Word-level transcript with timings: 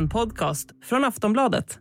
en 0.00 0.08
podcast 0.08 0.68
från 0.84 1.04
Aftonbladet. 1.04 1.78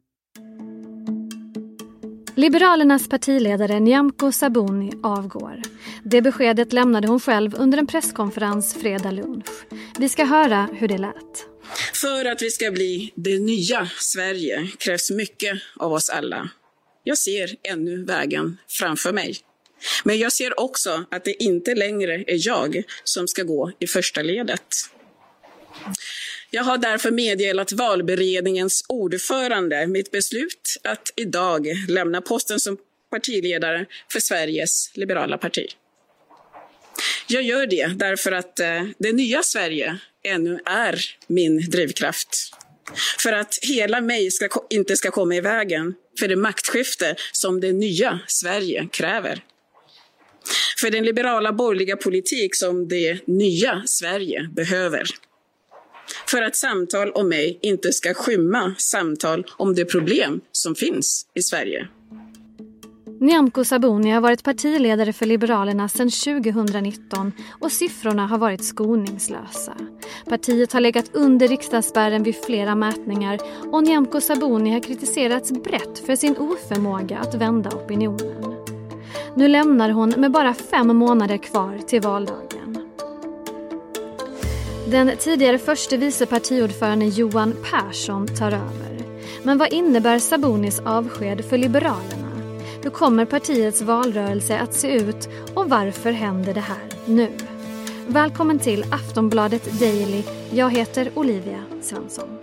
Liberalernas 2.36 3.10
partiledare 3.10 3.80
Nyamko 3.80 4.32
Sabuni 4.32 4.92
avgår. 5.04 5.62
Det 6.04 6.22
beskedet 6.22 6.74
lämnade 6.74 7.08
hon 7.08 7.20
själv 7.20 7.56
under 7.56 7.78
en 7.78 7.88
presskonferens 7.88 8.74
fredag 8.74 9.12
lunch. 9.12 9.46
Vi 10.00 10.10
ska 10.10 10.26
höra 10.26 10.70
hur 10.74 10.88
det 10.88 10.98
lät. 10.98 11.46
För 11.94 12.26
att 12.26 12.42
vi 12.42 12.50
ska 12.50 12.72
bli 12.72 13.14
det 13.16 13.40
nya 13.40 13.90
Sverige 13.98 14.68
krävs 14.80 15.12
mycket 15.12 15.62
av 15.76 15.94
oss 15.94 16.10
alla. 16.10 16.50
Jag 17.04 17.18
ser 17.18 17.56
ännu 17.64 18.06
vägen 18.06 18.58
framför 18.68 19.14
mig. 19.14 19.38
Men 20.04 20.20
jag 20.20 20.32
ser 20.32 20.60
också 20.60 21.06
att 21.12 21.26
det 21.26 21.44
inte 21.44 21.76
längre 21.76 22.24
är 22.28 22.48
jag 22.48 22.84
som 23.04 23.28
ska 23.28 23.44
gå 23.44 23.72
i 23.80 23.88
första 23.88 24.22
ledet. 24.22 24.90
Jag 26.52 26.64
har 26.64 26.78
därför 26.78 27.12
meddelat 27.12 27.72
valberedningens 27.72 28.86
ordförande 28.90 29.88
mitt 29.88 30.12
beslut 30.12 30.78
att 30.84 31.14
idag 31.16 31.68
lämna 31.88 32.22
posten 32.22 32.60
som 32.60 32.78
partiledare 33.12 33.86
för 34.12 34.20
Sveriges 34.20 34.92
liberala 34.94 35.38
parti. 35.38 35.68
Jag 37.28 37.44
gör 37.44 37.68
det 37.68 37.88
därför 37.96 38.32
att 38.32 38.60
eh, 38.60 38.84
det 38.98 39.12
nya 39.12 39.44
Sverige 39.44 39.98
ännu 40.24 40.60
är 40.66 41.00
min 41.28 41.70
drivkraft. 41.70 42.52
För 43.20 43.34
att 43.34 43.60
hela 43.62 44.02
mig 44.02 44.32
ska, 44.32 44.50
inte 44.70 44.96
ska 44.96 45.12
komma 45.12 45.36
i 45.36 45.42
vägen 45.42 45.94
för 46.20 46.28
det 46.28 46.36
maktskifte 46.36 47.16
som 47.32 47.60
det 47.60 47.74
nya 47.74 48.20
Sverige 48.28 48.88
kräver. 48.92 49.44
För 50.82 50.90
den 50.92 51.04
liberala 51.06 51.54
borgerliga 51.54 51.98
politik 51.98 52.56
som 52.56 52.88
det 52.88 53.28
nya 53.28 53.84
Sverige 53.86 54.50
behöver. 54.56 55.10
För 56.28 56.42
att 56.42 56.56
samtal 56.56 57.12
om 57.12 57.30
mig 57.30 57.60
inte 57.62 57.94
ska 57.94 58.14
skymma 58.14 58.76
samtal 58.78 59.46
om 59.58 59.76
de 59.76 59.86
problem 59.86 60.42
som 60.52 60.76
finns 60.76 61.26
i 61.36 61.42
Sverige. 61.42 61.88
Nyamko 63.22 63.64
Sabuni 63.64 64.12
har 64.12 64.22
varit 64.22 64.44
partiledare 64.44 65.14
för 65.14 65.26
Liberalerna 65.26 65.90
sedan 65.90 66.10
2019 66.10 67.32
och 67.60 67.72
siffrorna 67.72 68.28
har 68.28 68.38
varit 68.38 68.64
skoningslösa. 68.64 69.74
Partiet 70.26 70.74
har 70.74 70.80
legat 70.80 71.10
under 71.14 71.48
riksdagsspärren 71.48 72.24
vid 72.24 72.36
flera 72.36 72.76
mätningar 72.76 73.40
och 73.72 73.84
Nyamko 73.84 74.22
Sabuni 74.22 74.72
har 74.72 74.80
kritiserats 74.80 75.52
brett 75.52 76.00
för 76.00 76.16
sin 76.16 76.38
oförmåga 76.38 77.18
att 77.18 77.36
vända 77.36 77.70
opinionen. 77.70 78.56
Nu 79.36 79.48
lämnar 79.48 79.90
hon 79.90 80.10
med 80.10 80.32
bara 80.32 80.54
fem 80.54 80.98
månader 80.98 81.38
kvar 81.38 81.80
till 81.88 82.02
valdagen. 82.02 82.49
Den 84.92 85.18
tidigare 85.18 85.58
förste 85.58 85.98
vice 85.98 86.26
partiordföranden 86.26 87.10
Johan 87.10 87.56
Persson 87.72 88.28
tar 88.28 88.52
över. 88.52 89.04
Men 89.44 89.58
vad 89.58 89.74
innebär 89.74 90.20
Sabonis 90.20 90.80
avsked 90.80 91.46
för 91.46 91.58
Liberalerna? 91.58 92.32
Hur 92.84 92.90
kommer 92.90 93.26
partiets 93.26 93.82
valrörelse 93.82 94.60
att 94.60 94.74
se 94.74 94.88
ut 94.88 95.30
och 95.56 95.70
varför 95.70 96.12
händer 96.12 96.54
det 96.54 96.60
här 96.60 96.84
nu? 97.06 97.32
Välkommen 98.08 98.60
till 98.60 98.86
Aftonbladet 98.94 99.80
Daily. 99.80 100.24
Jag 100.52 100.70
heter 100.70 101.12
Olivia 101.16 101.64
Svensson. 101.82 102.38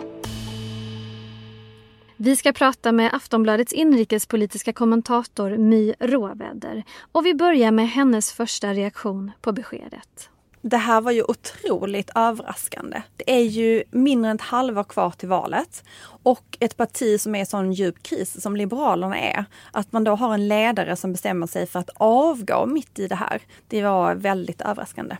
Vi 2.17 2.37
ska 2.37 2.53
prata 2.53 2.93
med 2.93 3.15
Aftonbladets 3.15 3.73
inrikespolitiska 3.73 4.73
kommentator 4.73 5.57
My 5.57 5.95
Råväder 6.01 6.85
och 7.13 7.27
vi 7.27 7.35
börjar 7.35 7.71
med 7.71 7.89
hennes 7.89 8.33
första 8.33 8.75
reaktion 8.75 9.33
på 9.41 9.53
beskedet. 9.53 10.31
Det 10.69 10.77
här 10.77 11.01
var 11.01 11.13
ju 11.13 11.23
otroligt 11.23 12.11
överraskande. 12.15 13.03
Det 13.17 13.31
är 13.31 13.43
ju 13.43 13.85
mindre 13.91 14.31
än 14.31 14.37
ett 14.37 14.43
halvår 14.43 14.85
kvar 14.85 15.11
till 15.11 15.29
valet 15.29 15.85
och 16.23 16.57
ett 16.61 16.77
parti 16.77 17.21
som 17.21 17.35
är 17.35 17.43
i 17.43 17.47
sån 17.47 17.73
djup 17.73 18.03
kris 18.03 18.43
som 18.43 18.57
Liberalerna 18.57 19.19
är. 19.19 19.45
Att 19.73 19.93
man 19.93 20.05
då 20.05 20.15
har 20.15 20.35
en 20.35 20.49
ledare 20.49 20.97
som 20.97 21.13
bestämmer 21.13 21.47
sig 21.47 21.67
för 21.67 21.79
att 21.79 21.91
avgå 21.97 22.67
mitt 22.67 22.99
i 22.99 23.09
det 23.09 23.15
här. 23.15 23.43
Det 23.69 23.83
var 23.83 24.15
väldigt 24.15 24.61
överraskande. 24.61 25.17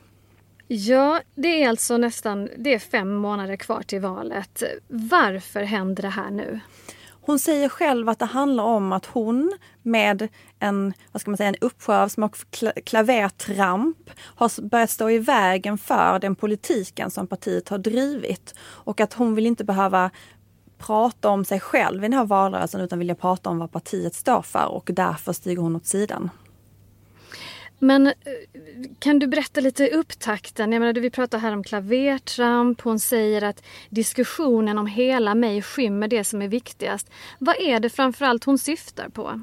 Ja, 0.67 1.21
det 1.35 1.63
är 1.63 1.69
alltså 1.69 1.97
nästan 1.97 2.49
det 2.59 2.75
är 2.75 2.79
fem 2.79 3.15
månader 3.15 3.57
kvar 3.57 3.83
till 3.83 4.01
valet. 4.01 4.63
Varför 4.89 5.63
händer 5.63 6.03
det 6.03 6.09
här 6.09 6.31
nu? 6.31 6.61
Hon 7.27 7.39
säger 7.39 7.69
själv 7.69 8.09
att 8.09 8.19
det 8.19 8.25
handlar 8.25 8.65
om 8.65 8.93
att 8.93 9.07
hon 9.07 9.53
med 9.83 10.29
en, 10.59 10.93
vad 11.13 11.21
ska 11.21 11.31
man 11.31 11.37
säga, 11.37 11.49
en 11.49 11.57
uppsjö 11.61 12.03
av 12.03 12.09
små 12.09 12.29
klavertramp 12.85 14.11
har 14.21 14.63
börjat 14.63 14.91
stå 14.91 15.11
i 15.11 15.19
vägen 15.19 15.79
för 15.79 16.19
den 16.19 16.35
politiken 16.35 17.11
som 17.11 17.27
partiet 17.27 17.69
har 17.69 17.79
drivit. 17.79 18.55
Och 18.61 19.01
att 19.01 19.13
hon 19.13 19.35
vill 19.35 19.47
inte 19.47 19.65
behöva 19.65 20.11
prata 20.79 21.29
om 21.29 21.45
sig 21.45 21.61
själv 21.61 22.05
i 22.05 22.09
den 22.09 22.19
här 22.19 22.25
valrörelsen 22.25 22.81
utan 22.81 22.99
vilja 22.99 23.15
prata 23.15 23.51
om 23.51 23.59
vad 23.59 23.73
partiet 23.73 24.15
står 24.15 24.43
för 24.43 24.67
och 24.67 24.91
därför 24.93 25.33
stiger 25.33 25.63
hon 25.63 25.77
åt 25.77 25.87
sidan. 25.87 26.31
Men 27.79 28.07
eh, 28.07 28.13
kan 28.99 29.19
du 29.19 29.27
berätta 29.27 29.61
lite 29.61 29.89
upptakten? 29.89 30.73
Jag 30.73 30.81
menar, 30.81 31.01
vi 31.01 31.11
pratar 31.11 31.39
här 31.39 31.53
om 31.53 31.65
klavertramp. 31.65 32.81
Hon 32.81 33.01
säger 33.01 33.43
att 33.43 33.63
diskussionen 33.91 34.79
om 34.79 34.87
hela 34.87 35.35
mig 35.35 35.63
skymmer 35.63 36.09
det 36.09 36.25
som 36.25 36.43
är 36.43 36.49
viktigast. 36.49 37.11
Vad 37.39 37.57
är 37.61 37.81
det 37.81 37.91
framförallt 37.91 38.45
hon 38.45 38.59
syftar 38.59 39.09
på? 39.09 39.41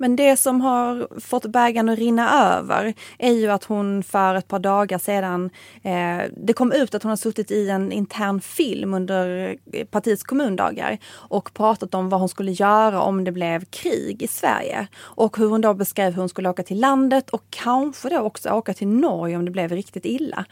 Men 0.00 0.16
det 0.16 0.36
som 0.36 0.60
har 0.60 1.20
fått 1.20 1.46
bägaren 1.46 1.88
att 1.88 1.98
rinna 1.98 2.56
över 2.56 2.94
är 3.18 3.32
ju 3.32 3.50
att 3.50 3.64
hon 3.64 4.02
för 4.02 4.34
ett 4.34 4.48
par 4.48 4.58
dagar 4.58 4.98
sedan, 4.98 5.50
eh, 5.82 6.18
det 6.36 6.52
kom 6.52 6.72
ut 6.72 6.94
att 6.94 7.02
hon 7.02 7.10
har 7.10 7.16
suttit 7.16 7.50
i 7.50 7.68
en 7.70 7.92
intern 7.92 8.40
film 8.40 8.94
under 8.94 9.56
partiets 9.84 10.22
kommundagar 10.22 10.98
och 11.12 11.54
pratat 11.54 11.94
om 11.94 12.08
vad 12.08 12.20
hon 12.20 12.28
skulle 12.28 12.52
göra 12.52 13.02
om 13.02 13.24
det 13.24 13.32
blev 13.32 13.64
krig 13.64 14.22
i 14.22 14.26
Sverige. 14.26 14.86
Och 14.98 15.36
hur 15.36 15.48
hon 15.48 15.60
då 15.60 15.74
beskrev 15.74 16.12
hur 16.12 16.20
hon 16.20 16.28
skulle 16.28 16.48
åka 16.48 16.62
till 16.62 16.80
landet 16.80 17.30
och 17.30 17.44
kanske 17.50 18.08
då 18.08 18.18
också 18.18 18.50
åka 18.50 18.74
till 18.74 18.88
Norge 18.88 19.36
om 19.36 19.44
det 19.44 19.50
blev 19.50 19.72
riktigt 19.72 20.04
illa. 20.04 20.44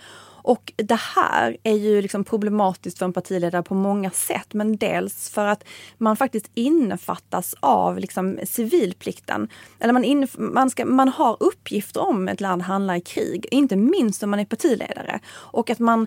Och 0.49 0.73
det 0.77 1.01
här 1.17 1.57
är 1.63 1.75
ju 1.75 2.03
liksom 2.03 2.25
problematiskt 2.25 2.99
för 2.99 3.05
en 3.05 3.13
partiledare 3.13 3.63
på 3.63 3.75
många 3.75 4.11
sätt. 4.11 4.55
Men 4.55 4.77
dels 4.77 5.31
för 5.31 5.47
att 5.47 5.65
man 5.99 6.17
faktiskt 6.17 6.51
innefattas 6.55 7.55
av 7.61 7.99
liksom 7.99 8.39
civilplikten. 8.45 9.49
Eller 9.81 9.93
man, 9.93 10.05
in, 10.05 10.29
man, 10.39 10.71
ska, 10.71 10.85
man 10.85 11.09
har 11.09 11.37
uppgifter 11.41 12.01
om 12.01 12.29
ett 12.29 12.41
land 12.41 12.63
handlar 12.63 12.95
i 12.95 13.01
krig, 13.01 13.47
inte 13.51 13.77
minst 13.77 14.23
om 14.23 14.31
man 14.31 14.41
är 14.41 14.45
partiledare. 14.45 15.21
Och 15.31 15.71
att 15.71 15.79
man 15.79 16.07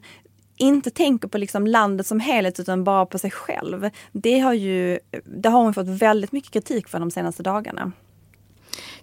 inte 0.58 0.90
tänker 0.90 1.28
på 1.28 1.38
liksom 1.38 1.68
landet 1.68 2.08
som 2.08 2.20
helhet 2.20 2.60
utan 2.60 2.84
bara 2.84 3.06
på 3.06 3.20
sig 3.20 3.32
själv. 3.32 3.90
Det 4.12 4.40
har, 4.40 4.54
ju, 4.54 5.00
det 5.26 5.50
har 5.50 5.64
hon 5.64 5.74
fått 5.74 5.88
väldigt 5.88 6.32
mycket 6.32 6.52
kritik 6.52 6.88
för 6.88 7.00
de 7.00 7.12
senaste 7.12 7.44
dagarna. 7.44 7.92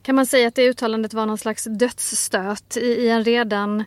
Kan 0.03 0.15
man 0.15 0.27
säga 0.27 0.49
att 0.49 0.55
det 0.55 0.69
uttalandet 0.69 1.15
var 1.15 1.27
någon 1.27 1.39
slags 1.39 1.65
dödsstöt 1.65 2.77
i, 2.77 2.87
i 2.87 3.09
en 3.09 3.25
redan 3.25 3.85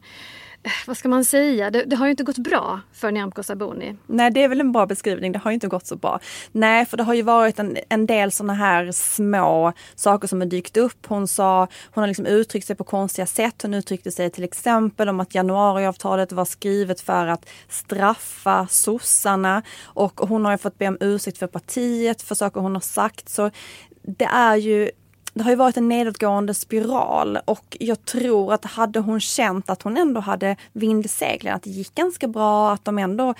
Eh, 0.63 0.71
vad 0.87 0.97
ska 0.97 1.09
man 1.09 1.25
säga, 1.25 1.71
det, 1.71 1.83
det, 1.85 1.95
har 1.95 2.05
ju 2.05 2.11
inte 2.11 2.23
gått 2.23 2.37
bra 2.37 2.79
för 2.93 3.11
Nyamko 3.11 3.43
Sabuni. 3.43 3.95
Nej, 4.07 4.31
det 4.31 4.43
är 4.43 4.47
väl 4.47 4.61
en 4.61 4.71
bra 4.71 4.85
beskrivning. 4.85 5.31
Det 5.31 5.39
har 5.39 5.51
ju 5.51 5.53
inte 5.53 5.67
gått 5.67 5.87
så 5.87 5.95
bra. 5.95 6.19
Nej, 6.51 6.85
för 6.85 6.97
det 6.97 7.03
har 7.03 7.13
ju 7.13 7.21
varit 7.21 7.59
en, 7.59 7.77
en 7.89 8.05
del 8.05 8.31
sådana 8.31 8.53
här 8.53 8.91
små 8.91 9.73
saker 9.95 10.27
som 10.27 10.41
har 10.41 10.47
dykt 10.47 10.77
upp. 10.77 11.05
Hon 11.07 11.27
sa, 11.27 11.67
hon 11.91 12.01
har 12.01 12.07
liksom 12.07 12.25
uttryckt 12.25 12.67
sig 12.67 12.75
på 12.75 12.83
konstiga 12.83 13.25
sätt. 13.25 13.61
Hon 13.61 13.73
uttryckte 13.73 14.11
sig 14.11 14.29
till 14.29 14.43
exempel 14.43 15.09
om 15.09 15.19
att 15.19 15.35
januariavtalet 15.35 16.31
var 16.31 16.45
skrivet 16.45 17.01
för 17.01 17.27
att 17.27 17.49
straffa 17.69 18.67
sossarna 18.67 19.63
och 19.83 20.19
hon 20.19 20.45
har 20.45 20.51
ju 20.51 20.57
fått 20.57 20.77
be 20.77 20.87
om 20.87 20.97
ursäkt 20.99 21.37
för 21.37 21.47
partiet 21.47 22.21
för 22.21 22.35
saker 22.35 22.61
hon 22.61 22.73
har 22.73 22.81
sagt. 22.81 23.29
Så 23.29 23.51
det 24.03 24.25
är 24.25 24.55
ju 24.55 24.91
det 25.33 25.43
har 25.43 25.51
ju 25.51 25.55
varit 25.55 25.77
en 25.77 25.89
nedåtgående 25.89 26.53
spiral 26.53 27.39
och 27.45 27.77
jag 27.79 28.05
tror 28.05 28.53
att 28.53 28.65
hade 28.65 28.99
hon 28.99 29.19
känt 29.19 29.69
att 29.69 29.81
hon 29.81 29.97
ändå 29.97 30.21
hade 30.21 30.55
vind 30.73 31.05
i 31.05 31.07
seglen, 31.07 31.55
att 31.55 31.63
det 31.63 31.69
gick 31.69 31.95
ganska 31.95 32.27
bra, 32.27 32.71
att 32.71 32.85
de 32.85 32.99
ändå 32.99 33.33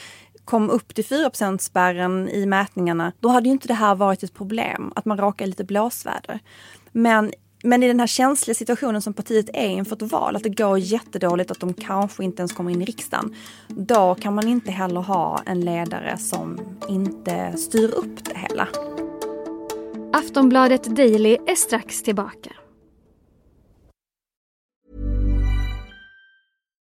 kom 0.46 0.70
upp 0.70 0.96
till 0.96 1.06
4 1.06 1.58
spärren 1.60 2.30
i 2.30 2.46
mätningarna, 2.46 3.12
då 3.20 3.30
hade 3.30 3.50
ju 3.50 3.52
inte 3.52 3.68
det 3.68 3.74
här 3.74 3.96
varit 3.96 4.24
ett 4.24 4.34
problem, 4.34 4.94
att 4.96 5.06
man 5.06 5.18
råkar 5.18 5.46
lite 5.46 5.64
blåsväder. 5.64 6.40
Men 6.92 7.32
men 7.64 7.84
i 7.84 7.88
den 7.88 8.00
här 8.00 8.08
känsliga 8.08 8.56
situationen 8.56 9.02
som 9.02 9.14
partiet 9.14 9.50
är 9.54 9.68
inför 9.68 9.96
ett 9.96 10.12
val, 10.12 10.36
att 10.36 10.44
det 10.44 10.50
går 10.50 10.80
jättedåligt, 10.80 11.52
att 11.52 11.60
de 11.60 11.74
kanske 11.74 12.24
inte 12.24 12.42
ens 12.42 12.54
kommer 12.54 12.72
in 12.72 12.82
i 12.82 12.86
riksdagen. 12.86 13.36
Då 13.68 14.16
kan 14.16 14.36
man 14.36 14.48
inte 14.48 14.72
heller 14.72 15.02
ha 15.02 15.42
en 15.46 15.62
ledare 15.62 16.18
som 16.18 16.60
inte 16.90 17.58
styr 17.58 17.92
upp 17.96 18.26
det 18.26 18.38
hela. 18.38 18.68
Aftonbladet 20.14 20.96
Daily 20.96 21.38
är 21.48 21.56
strax 21.56 22.04
tillbaka. 22.04 22.52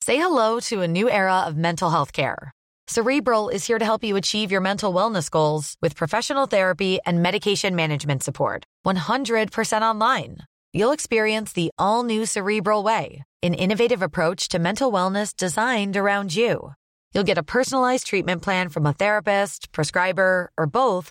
Say 0.05 0.17
hello 0.17 0.61
to 0.61 0.83
a 0.83 0.89
new 0.89 1.11
era 1.11 1.41
of 1.49 1.57
mental 1.57 1.91
health 1.91 2.13
care. 2.13 2.53
Cerebral 2.89 3.49
is 3.49 3.67
here 3.67 3.79
to 3.79 3.85
help 3.85 4.05
you 4.05 4.17
achieve 4.17 4.53
your 4.53 4.61
mental 4.61 4.95
wellness 4.95 5.31
goals 5.31 5.75
with 5.83 5.97
professional 5.97 6.47
therapy 6.47 6.99
and 7.07 7.23
medication 7.23 7.75
management 7.75 8.23
support. 8.23 8.65
100% 8.87 9.83
online. 9.83 10.37
You'll 10.73 10.93
experience 10.95 11.53
the 11.53 11.71
all 11.79 12.05
new 12.05 12.27
Cerebral 12.27 12.85
Way, 12.85 13.25
an 13.43 13.55
innovative 13.55 14.03
approach 14.03 14.49
to 14.49 14.59
mental 14.59 14.93
wellness 14.93 15.35
designed 15.35 15.97
around 15.97 16.37
you. 16.37 16.73
You'll 17.15 17.25
get 17.25 17.39
a 17.39 17.43
personalized 17.43 18.07
treatment 18.07 18.43
plan 18.43 18.69
from 18.69 18.87
a 18.87 18.93
therapist, 18.93 19.73
prescriber, 19.73 20.51
or 20.59 20.67
both 20.67 21.11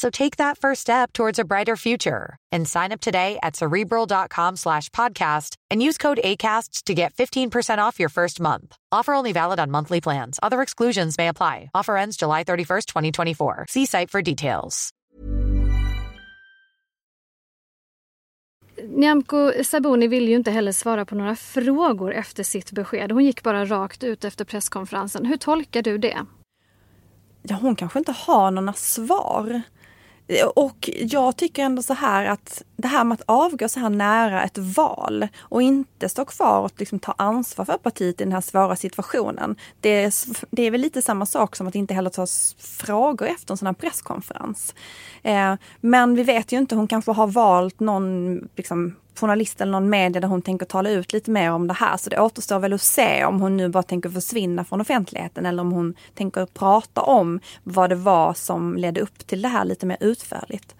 So 0.00 0.08
take 0.08 0.36
that 0.36 0.56
first 0.56 0.80
step 0.80 1.12
towards 1.12 1.38
a 1.38 1.44
brighter 1.44 1.76
future 1.76 2.36
and 2.50 2.66
sign 2.66 2.90
up 2.90 3.00
today 3.00 3.38
at 3.42 3.54
cerebral.com 3.54 4.56
slash 4.56 4.88
podcast 4.88 5.56
and 5.70 5.82
use 5.82 5.98
code 5.98 6.20
ACasts 6.24 6.82
to 6.84 6.94
get 6.94 7.12
15% 7.12 7.88
off 7.88 8.00
your 8.00 8.08
first 8.08 8.40
month. 8.40 8.76
Offer 8.90 9.12
only 9.12 9.32
valid 9.32 9.60
on 9.60 9.70
monthly 9.70 10.00
plans. 10.00 10.38
Other 10.42 10.62
exclusions 10.62 11.18
may 11.18 11.28
apply. 11.28 11.70
Offer 11.74 11.98
ends 11.98 12.16
July 12.16 12.44
31st, 12.44 12.86
2024. 12.86 13.66
See 13.68 13.84
site 13.86 14.10
for 14.10 14.22
details. 14.22 14.90
Nyamko 18.82 19.52
Sabuni 19.64 20.08
ville 20.08 20.30
ju 20.30 20.36
inte 20.36 20.50
heller 20.50 20.72
svara 20.72 21.04
på 21.04 21.14
några 21.14 21.36
frågor 21.36 22.14
efter 22.14 22.42
sitt 22.42 22.72
besked. 22.72 23.12
Hon 23.12 23.24
gick 23.24 23.42
bara 23.42 23.64
rakt 23.64 24.04
ut 24.04 24.24
efter 24.24 24.44
presskonferensen. 24.44 25.26
Hur 25.26 25.36
tolkar 25.36 25.82
du 25.82 25.98
det? 25.98 26.26
Ja, 27.42 27.56
hon 27.62 27.76
kanske 27.76 27.98
inte 27.98 28.12
har 28.12 28.50
några 28.50 28.72
svar. 28.72 29.62
Och 30.54 30.90
jag 30.96 31.36
tycker 31.36 31.62
ändå 31.62 31.82
så 31.82 31.94
här 31.94 32.24
att 32.24 32.62
det 32.76 32.88
här 32.88 33.04
med 33.04 33.14
att 33.14 33.22
avgå 33.26 33.68
så 33.68 33.80
här 33.80 33.90
nära 33.90 34.42
ett 34.44 34.58
val 34.58 35.28
och 35.40 35.62
inte 35.62 36.08
stå 36.08 36.24
kvar 36.24 36.60
och 36.60 36.72
liksom 36.76 36.98
ta 36.98 37.14
ansvar 37.18 37.64
för 37.64 37.78
partiet 37.78 38.20
i 38.20 38.24
den 38.24 38.32
här 38.32 38.40
svåra 38.40 38.76
situationen. 38.76 39.56
Det 39.80 39.88
är, 39.88 40.12
det 40.50 40.62
är 40.62 40.70
väl 40.70 40.80
lite 40.80 41.02
samma 41.02 41.26
sak 41.26 41.56
som 41.56 41.66
att 41.66 41.74
inte 41.74 41.94
heller 41.94 42.10
ta 42.10 42.26
frågor 42.58 43.26
efter 43.26 43.54
en 43.54 43.58
sån 43.58 43.66
här 43.66 43.72
presskonferens. 43.72 44.74
Eh, 45.22 45.54
men 45.80 46.14
vi 46.14 46.22
vet 46.22 46.52
ju 46.52 46.58
inte, 46.58 46.74
hon 46.74 46.88
kanske 46.88 47.12
har 47.12 47.26
valt 47.26 47.80
någon 47.80 48.38
liksom, 48.56 48.96
journalist 49.20 49.60
eller 49.60 49.72
någon 49.72 49.90
media 49.90 50.20
där 50.20 50.28
hon 50.28 50.42
tänker 50.42 50.66
tala 50.66 50.90
ut 50.90 51.12
lite 51.12 51.30
mer 51.30 51.52
om 51.52 51.66
det 51.66 51.74
här. 51.74 51.96
Så 51.96 52.10
det 52.10 52.20
återstår 52.20 52.58
väl 52.58 52.72
att 52.72 52.82
se 52.82 53.24
om 53.24 53.40
hon 53.40 53.56
nu 53.56 53.68
bara 53.68 53.82
tänker 53.82 54.10
försvinna 54.10 54.64
från 54.64 54.80
offentligheten 54.80 55.46
eller 55.46 55.62
om 55.62 55.72
hon 55.72 55.94
tänker 56.14 56.46
prata 56.46 57.02
om 57.02 57.40
vad 57.62 57.90
det 57.90 57.96
var 57.96 58.34
som 58.34 58.76
ledde 58.76 59.00
upp 59.00 59.26
till 59.26 59.42
det 59.42 59.48
här 59.48 59.64
lite 59.64 59.86
mer 59.86 59.96
utförligt. 60.00 60.74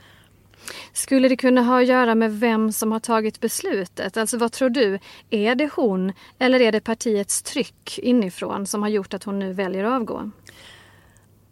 Skulle 0.92 1.28
det 1.28 1.36
kunna 1.36 1.62
ha 1.62 1.80
att 1.80 1.86
göra 1.86 2.14
med 2.14 2.40
vem 2.40 2.72
som 2.72 2.92
har 2.92 3.00
tagit 3.00 3.40
beslutet? 3.40 4.16
Alltså 4.16 4.38
vad 4.38 4.52
tror 4.52 4.70
du? 4.70 4.98
Är 5.30 5.54
det 5.54 5.70
hon 5.74 6.12
eller 6.38 6.60
är 6.60 6.72
det 6.72 6.80
partiets 6.80 7.42
tryck 7.42 7.98
inifrån 7.98 8.66
som 8.66 8.82
har 8.82 8.88
gjort 8.88 9.14
att 9.14 9.24
hon 9.24 9.38
nu 9.38 9.52
väljer 9.52 9.84
att 9.84 9.92
avgå? 9.92 10.30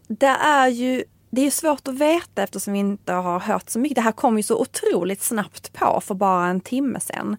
Det 0.08 0.26
är 0.26 0.69
ju 0.69 1.05
det 1.30 1.46
är 1.46 1.50
svårt 1.50 1.88
att 1.88 1.94
veta 1.94 2.42
eftersom 2.42 2.72
vi 2.72 2.78
inte 2.78 3.12
har 3.12 3.40
hört 3.40 3.70
så 3.70 3.78
mycket. 3.78 3.94
Det 3.94 4.00
här 4.00 4.12
kom 4.12 4.36
ju 4.36 4.42
så 4.42 4.60
otroligt 4.60 5.22
snabbt 5.22 5.72
på 5.72 6.00
för 6.04 6.14
bara 6.14 6.46
en 6.46 6.60
timme 6.60 7.00
sedan. 7.00 7.36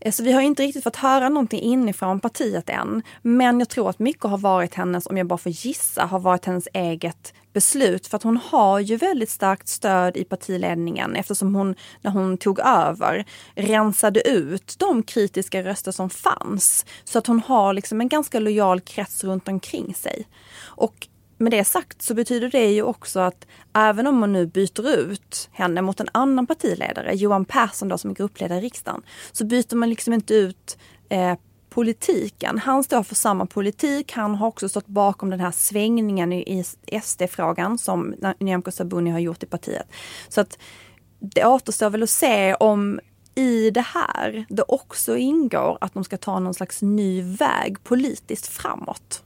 Eh, 0.00 0.12
så 0.12 0.22
vi 0.22 0.32
har 0.32 0.40
inte 0.40 0.62
riktigt 0.62 0.84
fått 0.84 0.96
höra 0.96 1.28
någonting 1.28 1.60
inifrån 1.60 2.20
partiet 2.20 2.70
än. 2.70 3.02
Men 3.22 3.58
jag 3.58 3.68
tror 3.68 3.90
att 3.90 3.98
mycket 3.98 4.24
har 4.24 4.38
varit 4.38 4.74
hennes, 4.74 5.06
om 5.06 5.16
jag 5.16 5.26
bara 5.26 5.38
får 5.38 5.52
gissa, 5.52 6.04
har 6.04 6.18
varit 6.18 6.44
hennes 6.44 6.68
eget 6.72 7.34
beslut. 7.52 8.06
För 8.06 8.16
att 8.16 8.22
hon 8.22 8.36
har 8.36 8.80
ju 8.80 8.96
väldigt 8.96 9.30
starkt 9.30 9.68
stöd 9.68 10.16
i 10.16 10.24
partiledningen 10.24 11.16
eftersom 11.16 11.54
hon, 11.54 11.74
när 12.00 12.10
hon 12.10 12.38
tog 12.38 12.58
över, 12.60 13.24
rensade 13.54 14.28
ut 14.28 14.74
de 14.78 15.02
kritiska 15.02 15.62
röster 15.62 15.92
som 15.92 16.10
fanns. 16.10 16.86
Så 17.04 17.18
att 17.18 17.26
hon 17.26 17.40
har 17.40 17.72
liksom 17.72 18.00
en 18.00 18.08
ganska 18.08 18.40
lojal 18.40 18.80
krets 18.80 19.24
runt 19.24 19.48
omkring 19.48 19.94
sig. 19.94 20.26
Och 20.62 21.08
med 21.40 21.52
det 21.52 21.64
sagt 21.64 22.02
så 22.02 22.14
betyder 22.14 22.50
det 22.50 22.72
ju 22.72 22.82
också 22.82 23.20
att 23.20 23.46
även 23.74 24.06
om 24.06 24.18
man 24.18 24.32
nu 24.32 24.46
byter 24.46 24.88
ut 24.88 25.48
henne 25.52 25.82
mot 25.82 26.00
en 26.00 26.08
annan 26.12 26.46
partiledare, 26.46 27.14
Johan 27.14 27.44
Persson 27.44 27.88
då 27.88 27.98
som 27.98 28.10
är 28.10 28.14
gruppledare 28.14 28.58
i 28.58 28.62
riksdagen, 28.62 29.02
så 29.32 29.44
byter 29.44 29.74
man 29.74 29.90
liksom 29.90 30.12
inte 30.12 30.34
ut 30.34 30.78
eh, 31.08 31.34
politiken. 31.70 32.58
Han 32.58 32.84
står 32.84 33.02
för 33.02 33.14
samma 33.14 33.46
politik. 33.46 34.12
Han 34.12 34.34
har 34.34 34.48
också 34.48 34.68
stått 34.68 34.86
bakom 34.86 35.30
den 35.30 35.40
här 35.40 35.50
svängningen 35.50 36.32
i, 36.32 36.64
i 36.86 37.00
SD-frågan 37.00 37.78
som 37.78 38.14
Nyamko 38.38 38.70
Sabuni 38.70 39.10
har 39.10 39.18
gjort 39.18 39.42
i 39.42 39.46
partiet. 39.46 39.86
Så 40.28 40.40
att 40.40 40.58
det 41.20 41.44
återstår 41.44 41.90
väl 41.90 42.02
att 42.02 42.10
se 42.10 42.54
om 42.54 43.00
i 43.34 43.70
det 43.70 43.80
här 43.80 44.44
det 44.48 44.62
också 44.62 45.16
ingår 45.16 45.78
att 45.80 45.94
de 45.94 46.04
ska 46.04 46.16
ta 46.16 46.38
någon 46.38 46.54
slags 46.54 46.82
ny 46.82 47.22
väg 47.22 47.84
politiskt 47.84 48.46
framåt. 48.46 49.22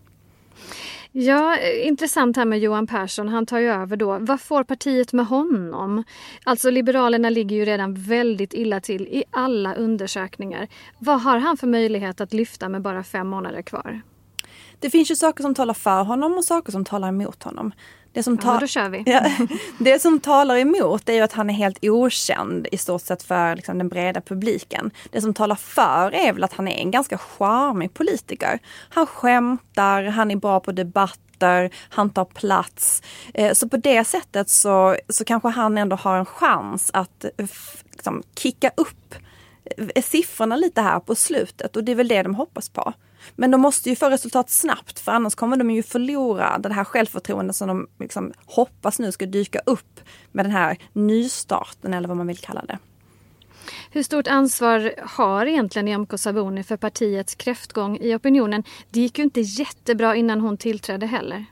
Ja, 1.16 1.58
intressant 1.58 2.36
här 2.36 2.44
med 2.44 2.58
Johan 2.58 2.86
Persson. 2.86 3.28
Han 3.28 3.46
tar 3.46 3.58
ju 3.58 3.68
över 3.68 3.96
då. 3.96 4.18
Vad 4.20 4.40
får 4.40 4.64
partiet 4.64 5.12
med 5.12 5.26
honom? 5.26 6.04
Alltså 6.44 6.70
Liberalerna 6.70 7.30
ligger 7.30 7.56
ju 7.56 7.64
redan 7.64 7.94
väldigt 7.94 8.54
illa 8.54 8.80
till 8.80 9.02
i 9.02 9.24
alla 9.30 9.74
undersökningar. 9.74 10.68
Vad 10.98 11.22
har 11.22 11.38
han 11.38 11.56
för 11.56 11.66
möjlighet 11.66 12.20
att 12.20 12.32
lyfta 12.32 12.68
med 12.68 12.82
bara 12.82 13.04
fem 13.04 13.28
månader 13.28 13.62
kvar? 13.62 14.00
Det 14.78 14.90
finns 14.90 15.10
ju 15.10 15.16
saker 15.16 15.42
som 15.42 15.54
talar 15.54 15.74
för 15.74 16.04
honom 16.04 16.32
och 16.32 16.44
saker 16.44 16.72
som 16.72 16.84
talar 16.84 17.08
emot 17.08 17.42
honom. 17.42 17.72
Det 18.14 18.22
som, 18.22 18.38
ja, 18.44 18.58
då 18.60 18.66
kör 18.66 18.88
vi. 18.88 19.02
Ja, 19.06 19.30
det 19.78 20.02
som 20.02 20.20
talar 20.20 20.56
emot 20.56 21.08
är 21.08 21.22
att 21.22 21.32
han 21.32 21.50
är 21.50 21.54
helt 21.54 21.78
okänd 21.82 22.66
i 22.72 22.76
stort 22.76 23.02
sett 23.02 23.22
för 23.22 23.56
liksom, 23.56 23.78
den 23.78 23.88
breda 23.88 24.20
publiken. 24.20 24.90
Det 25.10 25.20
som 25.20 25.34
talar 25.34 25.56
för 25.56 26.14
är 26.14 26.32
väl 26.32 26.44
att 26.44 26.52
han 26.52 26.68
är 26.68 26.78
en 26.78 26.90
ganska 26.90 27.18
charmig 27.18 27.94
politiker. 27.94 28.58
Han 28.88 29.06
skämtar, 29.06 30.02
han 30.02 30.30
är 30.30 30.36
bra 30.36 30.60
på 30.60 30.72
debatter, 30.72 31.70
han 31.88 32.10
tar 32.10 32.24
plats. 32.24 33.02
Eh, 33.34 33.52
så 33.52 33.68
på 33.68 33.76
det 33.76 34.04
sättet 34.04 34.50
så, 34.50 34.96
så 35.08 35.24
kanske 35.24 35.48
han 35.48 35.78
ändå 35.78 35.96
har 35.96 36.18
en 36.18 36.26
chans 36.26 36.90
att 36.92 37.24
liksom, 37.90 38.22
kicka 38.36 38.70
upp 38.76 39.14
eh, 39.14 39.20
Eh, 39.64 40.02
siffrorna 40.02 40.56
lite 40.56 40.80
här 40.80 41.00
på 41.00 41.14
slutet 41.14 41.76
och 41.76 41.84
det 41.84 41.92
är 41.92 41.96
väl 41.96 42.08
det 42.08 42.22
de 42.22 42.34
hoppas 42.34 42.68
på. 42.68 42.92
Men 43.36 43.50
de 43.50 43.60
måste 43.60 43.90
ju 43.90 43.96
få 43.96 44.10
resultat 44.10 44.50
snabbt 44.50 45.00
för 45.00 45.12
annars 45.12 45.34
kommer 45.34 45.56
de 45.56 45.70
ju 45.70 45.82
förlora 45.82 46.58
det 46.58 46.72
här 46.72 46.84
självförtroendet 46.84 47.56
som 47.56 47.68
de 47.68 47.88
liksom 47.98 48.32
hoppas 48.46 48.98
nu 48.98 49.12
ska 49.12 49.26
dyka 49.26 49.60
upp 49.66 50.00
med 50.32 50.44
den 50.44 50.52
här 50.52 50.78
nystarten 50.92 51.94
eller 51.94 52.08
vad 52.08 52.16
man 52.16 52.26
vill 52.26 52.38
kalla 52.38 52.64
det. 52.64 52.78
Hur 53.90 54.02
stort 54.02 54.26
ansvar 54.26 54.94
har 54.98 55.46
egentligen 55.46 55.86
Nyamko 55.86 56.18
Sabuni 56.18 56.62
för 56.62 56.76
partiets 56.76 57.34
kräftgång 57.34 57.98
i 58.00 58.14
opinionen? 58.14 58.64
Det 58.90 59.00
gick 59.00 59.18
ju 59.18 59.24
inte 59.24 59.40
jättebra 59.40 60.16
innan 60.16 60.40
hon 60.40 60.56
tillträdde 60.56 61.06
heller. 61.06 61.44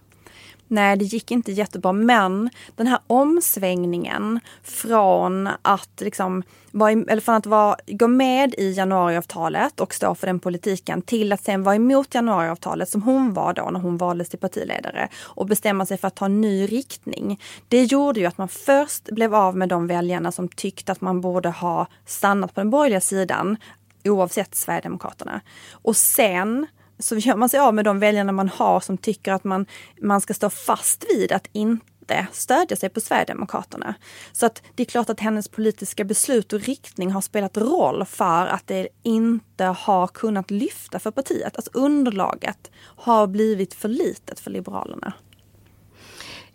Nej, 0.73 0.97
det 0.97 1.05
gick 1.05 1.31
inte 1.31 1.53
jättebra. 1.53 1.93
Men 1.93 2.51
den 2.77 2.87
här 2.87 2.99
omsvängningen 3.07 4.41
från 4.63 5.49
att, 5.63 6.01
liksom, 6.01 6.43
vara, 6.71 6.91
eller 6.91 7.21
från 7.21 7.35
att 7.35 7.47
vara, 7.47 7.77
gå 7.87 8.09
med 8.09 8.55
i 8.59 8.73
januariavtalet 8.73 9.81
och 9.81 9.95
stå 9.95 10.15
för 10.15 10.27
den 10.27 10.41
politiken 10.41 11.03
till 11.03 11.33
att 11.33 11.45
sen 11.45 11.63
vara 11.63 11.75
emot 11.75 12.15
januariavtalet 12.15 12.89
som 12.89 13.03
hon 13.03 13.35
var 13.35 13.53
då 13.53 13.71
när 13.71 13.81
hon 13.81 13.97
valdes 13.97 14.29
till 14.29 14.39
partiledare 14.39 15.09
och 15.23 15.47
bestämma 15.47 15.87
sig 15.87 15.97
för 15.99 16.09
att 16.09 16.15
ta 16.15 16.25
en 16.25 16.41
ny 16.41 16.67
riktning. 16.67 17.41
Det 17.69 17.85
gjorde 17.85 18.21
ju 18.21 18.27
att 18.27 18.39
man 18.39 18.49
först 18.49 19.05
blev 19.05 19.35
av 19.35 19.57
med 19.57 19.69
de 19.69 19.87
väljarna 19.87 20.33
som 20.33 20.49
tyckte 20.49 20.93
att 20.93 21.01
man 21.01 21.21
borde 21.21 21.49
ha 21.49 21.87
stannat 22.07 22.55
på 22.55 22.61
den 22.61 22.71
borgerliga 22.71 23.01
sidan 23.01 23.57
oavsett 24.05 24.55
Sverigedemokraterna. 24.55 25.41
Och 25.73 25.97
sen 25.97 26.67
så 27.03 27.17
gör 27.17 27.37
man 27.37 27.49
sig 27.49 27.61
av 27.61 27.75
med 27.75 27.85
de 27.85 27.99
väljarna 27.99 28.33
man 28.33 28.49
har 28.49 28.81
som 28.81 28.99
tycker 28.99 29.33
att 29.33 29.45
man, 29.45 29.67
man 30.01 30.21
ska 30.21 30.35
stå 30.35 30.51
fast 30.51 31.05
vid 31.11 31.33
att 31.33 31.49
inte 31.53 32.27
stödja 32.33 32.77
sig 32.77 32.89
på 32.89 33.01
Sverigedemokraterna. 33.01 33.95
Så 34.33 34.47
att 34.47 34.63
det 34.75 34.83
är 34.83 34.85
klart 34.85 35.11
att 35.11 35.21
hennes 35.21 35.49
politiska 35.49 36.05
beslut 36.05 36.53
och 36.53 36.61
riktning 36.61 37.11
har 37.11 37.21
spelat 37.21 37.57
roll 37.57 38.05
för 38.05 38.47
att 38.47 38.67
det 38.67 38.89
inte 39.03 39.65
har 39.65 40.07
kunnat 40.07 40.51
lyfta 40.51 40.99
för 40.99 41.11
partiet. 41.11 41.57
Alltså 41.57 41.71
underlaget 41.75 42.71
har 42.81 43.27
blivit 43.27 43.75
för 43.75 43.89
litet 43.89 44.41
för 44.41 44.51
Liberalerna. 44.51 45.13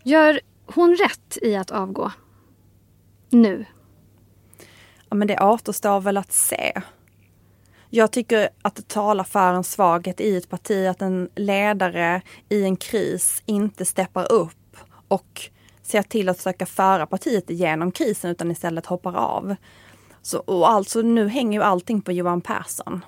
Gör 0.04 0.40
hon 0.66 0.96
rätt 0.96 1.38
i 1.42 1.56
att 1.56 1.72
avgå? 1.72 2.12
Nu? 3.30 3.66
Ja 5.10 5.16
men 5.16 5.28
det 5.28 5.40
återstår 5.40 6.00
väl 6.00 6.18
att 6.18 6.34
se. 6.34 6.82
Jag 7.98 8.12
tycker 8.12 8.50
att 8.62 8.76
det 8.76 8.88
talar 8.88 9.24
för 9.24 9.54
en 9.54 9.64
svaghet 9.64 10.22
i 10.22 10.38
ett 10.38 10.50
parti 10.50 10.88
att 10.88 11.02
en 11.02 11.30
ledare 11.36 12.22
i 12.50 12.64
en 12.64 12.76
kris 12.76 13.44
inte 13.46 13.86
steppar 13.86 14.32
upp 14.32 14.78
och 15.08 15.42
ser 15.84 16.02
till 16.02 16.30
att 16.30 16.38
försöka 16.38 16.66
föra 16.66 17.06
partiet 17.06 17.50
igenom 17.50 17.92
krisen 17.92 18.32
utan 18.32 18.52
istället 18.52 18.86
hoppar 18.86 19.16
av. 19.16 19.56
Så, 20.22 20.40
och 20.40 20.72
alltså 20.72 21.02
nu 21.02 21.28
hänger 21.28 21.60
ju 21.60 21.64
allting 21.64 22.02
på 22.02 22.12
Johan 22.12 22.42
Persson. 22.42 23.06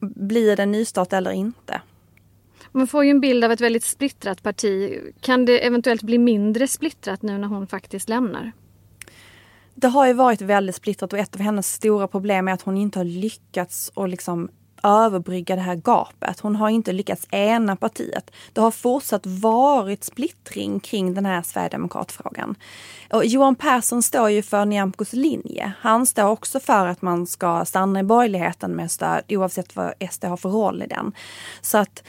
Blir 0.00 0.56
det 0.56 0.66
nystart 0.66 1.12
eller 1.12 1.30
inte? 1.30 1.82
Man 2.72 2.86
får 2.86 3.04
ju 3.04 3.10
en 3.10 3.20
bild 3.20 3.44
av 3.44 3.52
ett 3.52 3.60
väldigt 3.60 3.84
splittrat 3.84 4.42
parti. 4.42 5.00
Kan 5.20 5.44
det 5.44 5.66
eventuellt 5.66 6.02
bli 6.02 6.18
mindre 6.18 6.68
splittrat 6.68 7.22
nu 7.22 7.38
när 7.38 7.48
hon 7.48 7.66
faktiskt 7.66 8.08
lämnar? 8.08 8.52
Det 9.80 9.88
har 9.88 10.06
ju 10.06 10.12
varit 10.12 10.40
väldigt 10.40 10.76
splittrat 10.76 11.12
och 11.12 11.18
ett 11.18 11.34
av 11.34 11.40
hennes 11.40 11.72
stora 11.72 12.08
problem 12.08 12.48
är 12.48 12.52
att 12.52 12.62
hon 12.62 12.76
inte 12.76 12.98
har 12.98 13.04
lyckats 13.04 13.92
att 13.94 14.10
liksom 14.10 14.48
överbrygga 14.82 15.56
det 15.56 15.62
här 15.62 15.74
gapet. 15.74 16.40
Hon 16.40 16.56
har 16.56 16.68
inte 16.68 16.92
lyckats 16.92 17.26
ena 17.30 17.76
partiet. 17.76 18.30
Det 18.52 18.60
har 18.60 18.70
fortsatt 18.70 19.26
varit 19.26 20.04
splittring 20.04 20.80
kring 20.80 21.14
den 21.14 21.26
här 21.26 21.42
Sverigedemokratfrågan. 21.42 22.54
Och 23.12 23.24
Johan 23.24 23.54
Persson 23.54 24.02
står 24.02 24.30
ju 24.30 24.42
för 24.42 24.64
Nyamkos 24.64 25.12
linje. 25.12 25.72
Han 25.80 26.06
står 26.06 26.24
också 26.24 26.60
för 26.60 26.86
att 26.86 27.02
man 27.02 27.26
ska 27.26 27.64
stanna 27.64 28.00
i 28.00 28.02
borgerligheten 28.02 28.72
med 28.72 28.90
stöd 28.90 29.22
oavsett 29.28 29.76
vad 29.76 29.94
SD 30.10 30.24
har 30.24 30.36
för 30.36 30.48
roll 30.48 30.82
i 30.82 30.86
den. 30.86 31.12
Så 31.60 31.78
att 31.78 32.02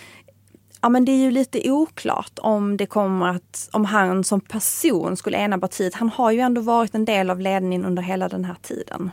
Ja 0.82 0.90
men 0.90 1.06
det 1.06 1.12
är 1.12 1.18
ju 1.18 1.32
lite 1.32 1.72
oklart 1.72 2.40
om 2.42 2.78
det 2.78 2.86
kommer 2.86 3.28
att, 3.28 3.70
om 3.72 3.86
han 3.86 4.24
som 4.24 4.42
person 4.42 5.18
skulle 5.18 5.38
ena 5.38 5.58
partiet. 5.58 5.94
Han 5.94 6.10
har 6.10 6.32
ju 6.32 6.40
ändå 6.40 6.62
varit 6.62 6.96
en 6.96 7.06
del 7.06 7.30
av 7.30 7.40
ledningen 7.40 7.86
under 7.86 8.04
hela 8.04 8.30
den 8.30 8.46
här 8.46 8.56
tiden. 8.62 9.12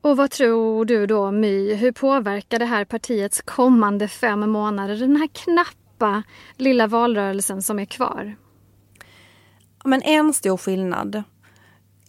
Och 0.00 0.16
vad 0.16 0.30
tror 0.30 0.84
du 0.84 1.06
då 1.06 1.30
My, 1.30 1.74
hur 1.74 1.92
påverkar 1.92 2.58
det 2.58 2.64
här 2.64 2.84
partiets 2.84 3.40
kommande 3.40 4.08
fem 4.08 4.50
månader, 4.50 4.96
den 4.96 5.16
här 5.16 5.28
knappa 5.32 6.22
lilla 6.56 6.86
valrörelsen 6.86 7.62
som 7.62 7.78
är 7.78 7.84
kvar? 7.84 8.36
Men 9.84 10.02
en 10.02 10.32
stor 10.32 10.56
skillnad 10.56 11.22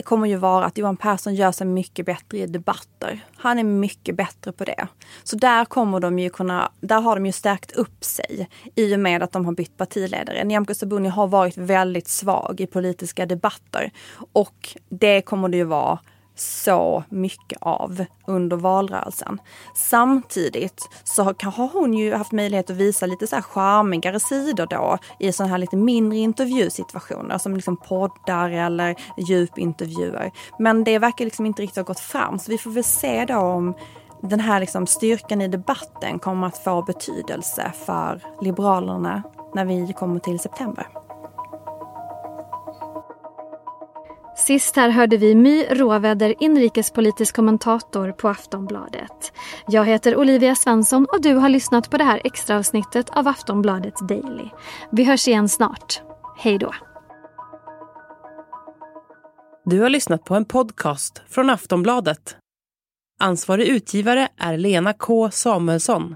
kommer 0.04 0.28
ju 0.28 0.36
vara 0.36 0.66
att 0.66 0.78
Johan 0.78 0.98
Persson 0.98 1.36
gör 1.36 1.52
sig 1.52 1.68
mycket 1.68 2.06
bättre 2.06 2.38
i 2.38 2.48
debatter. 2.48 3.26
Han 3.38 3.60
är 3.60 3.64
mycket 3.64 4.16
bättre 4.16 4.52
på 4.52 4.64
det. 4.64 4.88
Så 5.24 5.36
där 5.36 5.66
kommer 5.66 6.00
de 6.00 6.20
ju 6.20 6.30
kunna, 6.30 6.72
där 6.80 7.02
har 7.02 7.16
de 7.16 7.26
ju 7.26 7.32
stärkt 7.32 7.72
upp 7.72 8.04
sig 8.04 8.50
i 8.76 8.96
och 8.96 9.00
med 9.00 9.24
att 9.24 9.32
de 9.32 9.46
har 9.46 9.54
bytt 9.54 9.78
partiledare. 9.78 10.44
Nyamko 10.44 10.74
Sabuni 10.74 11.10
har 11.10 11.28
varit 11.28 11.58
väldigt 11.58 12.08
svag 12.08 12.62
i 12.62 12.68
politiska 12.68 13.26
debatter 13.26 13.92
och 14.32 14.78
det 14.90 15.22
kommer 15.22 15.50
det 15.50 15.58
ju 15.58 15.64
vara 15.64 16.00
så 16.36 17.04
mycket 17.10 17.58
av 17.62 18.06
under 18.28 18.58
valrörelsen. 18.58 19.40
Samtidigt 19.76 20.90
så 21.04 21.24
har 21.24 21.74
hon 21.74 21.94
ju 21.94 22.14
haft 22.14 22.32
möjlighet 22.32 22.70
att 22.70 22.76
visa 22.76 23.06
lite 23.06 23.28
så 23.28 23.36
här 23.36 23.44
charmigare 23.44 24.20
sidor 24.20 24.68
då 24.70 24.98
i 25.20 25.32
sådana 25.32 25.52
här 25.52 25.58
lite 25.58 25.78
mindre 25.78 26.18
intervjusituationer 26.18 27.38
som 27.38 27.56
liksom 27.56 27.78
poddar 27.78 28.50
eller 28.50 28.96
djupintervjuer. 29.18 30.32
Men 30.60 30.84
det 30.84 31.00
verkar 31.00 31.26
liksom 31.26 31.46
inte 31.46 31.62
riktigt 31.62 31.78
ha 31.78 31.84
gått 31.84 32.00
fram 32.00 32.40
så 32.40 32.52
vi 32.52 32.58
får 32.58 32.72
väl 32.72 32.84
se 32.84 33.26
då 33.26 33.38
om 33.38 33.76
den 34.22 34.40
här 34.40 34.60
liksom 34.60 34.88
styrkan 34.88 35.42
i 35.42 35.48
debatten 35.48 36.20
kommer 36.20 36.48
att 36.48 36.58
få 36.58 36.82
betydelse 36.82 37.72
för 37.86 38.24
Liberalerna 38.42 39.24
när 39.54 39.66
vi 39.66 39.94
kommer 39.94 40.20
till 40.20 40.40
september. 40.40 41.05
Sist 44.48 44.76
här 44.76 44.90
hörde 44.90 45.18
vi 45.18 45.36
My 45.36 45.64
Råväder, 45.64 46.36
inrikespolitisk 46.40 47.36
kommentator 47.36 48.12
på 48.12 48.30
Aftonbladet. 48.30 49.34
Jag 49.68 49.86
heter 49.86 50.18
Olivia 50.18 50.56
Svensson 50.56 51.08
och 51.12 51.22
du 51.22 51.34
har 51.34 51.50
lyssnat 51.50 51.90
på 51.92 51.98
det 51.98 52.04
här 52.04 52.22
extra 52.24 52.58
avsnittet 52.58 53.10
av 53.10 53.28
Aftonbladet 53.28 54.08
Daily. 54.08 54.50
Vi 54.92 55.04
hörs 55.04 55.28
igen 55.28 55.50
snart. 55.50 56.02
Hej 56.38 56.58
då. 56.58 56.74
Du 59.66 59.82
har 59.82 59.90
lyssnat 59.90 60.24
på 60.24 60.36
en 60.36 60.46
podcast 60.46 61.22
från 61.30 61.50
Aftonbladet. 61.50 62.38
Ansvarig 63.20 63.68
utgivare 63.68 64.28
är 64.38 64.58
Lena 64.58 64.94
K 64.94 65.32
Samuelsson. 65.32 66.16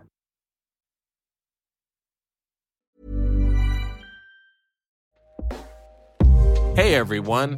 Hey 6.75 6.93
everyone. 6.93 7.57